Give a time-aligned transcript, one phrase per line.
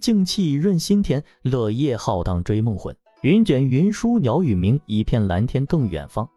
[0.00, 2.96] 静气润心田，乐业浩荡追梦魂。
[3.20, 6.28] 云卷云舒鸟语鸣，一片蓝天更远方。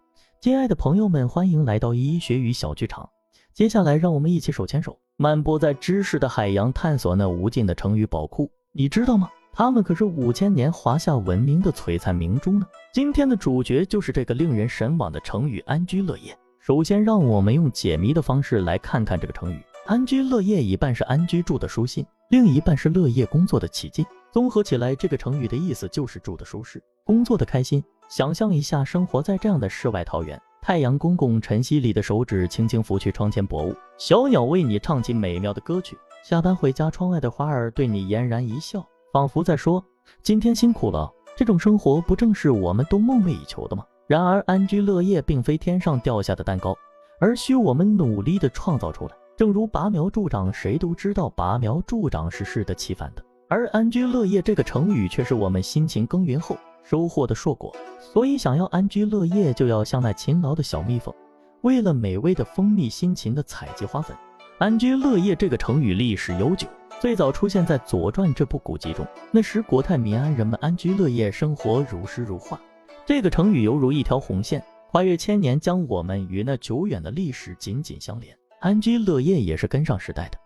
[0.41, 3.09] 亲爱的朋友们，欢迎来到医学与小剧场。
[3.53, 8.51] 接下来，让我们一起手牵手，漫步在知识的海洋，探索那无尽的成语宝库。
[8.73, 9.29] 你知道吗？
[9.53, 12.65] 他们可是五千年华夏文明的璀璨明珠呢。
[12.91, 16.35] 今天的主角就是这个令人神往的成语“安居乐业”。
[16.59, 19.61] 首先，让我们用解谜的方式来看看这个成语。
[19.85, 24.05] 安居乐业一半是安居住的舒心，另一半是乐业工作的起劲。
[24.31, 27.83] 综合起来，这个成语的意思就是住的舒适，工作的开心。
[28.07, 35.97] 想象一下，生活在这样的世外桃源，太阳公公晨曦里的手指轻轻拂去窗前薄雾，小鸟为你唱起美妙的歌曲。
[36.23, 39.83] 下班回家，窗外的花儿对你嫣然一笑，仿佛在说
[40.23, 43.83] ：“今天辛苦了。”这种生活不正是我们都梦寐以求的吗？
[44.07, 46.73] 然而，安居乐业并非天上掉下的蛋糕，
[47.19, 49.15] 而需我们努力的创造出来。
[49.35, 57.75] 正如拔苗助长，谁都知道拔苗助长是适得其反的，而安居乐业这个成语却是我们辛勤耕耘后收获的硕果。
[57.99, 61.13] 所以，想要安居乐业，就要像那勤劳的小蜜蜂，
[61.61, 64.15] 为了美味的蜂蜜辛勤的采集花粉。
[64.59, 66.67] 安居乐业这个成语历史悠久，
[66.99, 69.03] 最早出现在《左传》这部古籍中。
[69.31, 72.59] 那时，国泰民安，人们安居乐业，生活如诗如画。
[73.03, 78.37] 这个成语犹如一条红线，跨越千年，将我们与那久远的历史紧紧相连。
[78.63, 80.37] 安居乐业也是跟上时代的，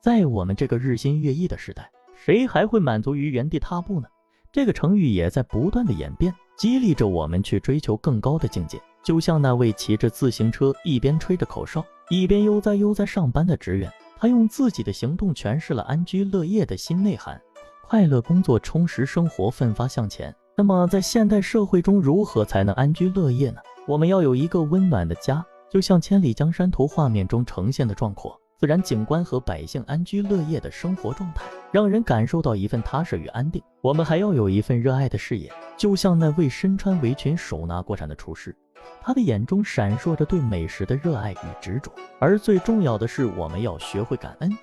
[0.00, 4.06] 在我们这个日新月异的时代，谁还会满足于原地踏步呢？
[4.52, 8.80] 这个成语也在不断的演变，激励着我们去追求更高的境界。
[9.02, 17.42] 就像那位骑着自行车，一边吹着口哨，一边悠哉悠哉上班的职员，他用自己的行动诠释了安居乐业的新内涵：
[17.88, 20.32] 快乐工作，充实生活，奋发向前。
[20.56, 23.58] 那么，在现代社会中，如何才能安居乐业呢？
[23.88, 25.44] 我们要有一个温暖的家。
[25.74, 33.60] 就像《千里江山图》画面中呈现的壮阔自然景观和百姓安居乐业的生活状态，让人感受到一份踏实与安定。
[33.82, 38.56] 我们还要有一份热爱的事业，就像那位身穿围裙、手拿锅铲的厨师，
[39.02, 41.90] 他的眼中闪烁着对美食的热爱与执着。
[42.20, 44.56] 而最重要的是，我们要学会感恩，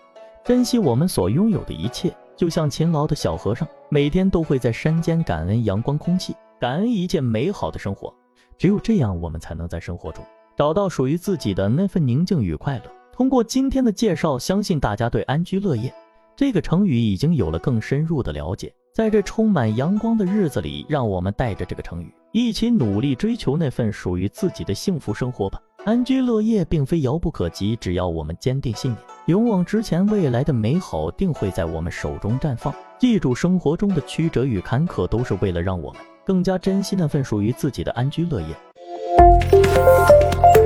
[0.45, 2.15] 珍惜我们所拥有的一切。
[2.37, 8.15] 就像勤劳的小和尚，每天都会在山间感恩阳光、空气，感恩一切美好的生活。
[8.57, 10.23] 只有这样，我们才能在生活中。
[10.61, 12.83] 找到属于自己的那份宁静与快乐。
[13.11, 15.91] 通过今天的介绍，相信大家对“安居乐业”
[16.37, 18.71] 这个成语已经有了更深入的了解。
[18.93, 25.59] 在这充满阳光的日子里，让我们带着这个成语，一起努力追求那份属于自己的幸福生活吧。
[25.83, 32.71] 安居乐业并非遥不可及，只要我们坚定信念，勇往直前，未来的美好定会在我们手中绽放。
[32.99, 38.55] 记住，生活中的曲折与坎坷，都是为了让我们更加珍惜那份属于自己的安居乐业。
[39.17, 40.60] Música